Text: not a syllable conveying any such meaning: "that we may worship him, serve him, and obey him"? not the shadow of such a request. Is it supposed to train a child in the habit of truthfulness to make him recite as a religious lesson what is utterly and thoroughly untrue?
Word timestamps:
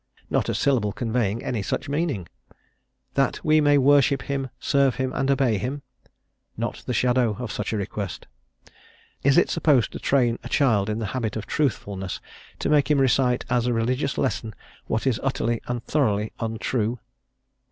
not 0.31 0.49
a 0.49 0.55
syllable 0.55 0.91
conveying 0.91 1.43
any 1.43 1.61
such 1.61 1.87
meaning: 1.87 2.27
"that 3.13 3.39
we 3.45 3.61
may 3.61 3.77
worship 3.77 4.23
him, 4.23 4.49
serve 4.59 4.95
him, 4.95 5.13
and 5.13 5.29
obey 5.29 5.59
him"? 5.59 5.83
not 6.57 6.81
the 6.87 6.91
shadow 6.93 7.35
of 7.37 7.51
such 7.51 7.71
a 7.71 7.77
request. 7.77 8.25
Is 9.23 9.37
it 9.37 9.51
supposed 9.51 9.91
to 9.91 9.99
train 9.99 10.39
a 10.43 10.49
child 10.49 10.89
in 10.89 10.97
the 10.97 11.05
habit 11.13 11.35
of 11.35 11.45
truthfulness 11.45 12.19
to 12.57 12.67
make 12.67 12.89
him 12.89 12.97
recite 12.99 13.45
as 13.47 13.67
a 13.67 13.73
religious 13.73 14.17
lesson 14.17 14.55
what 14.87 15.05
is 15.05 15.19
utterly 15.21 15.61
and 15.67 15.85
thoroughly 15.85 16.33
untrue? 16.39 16.97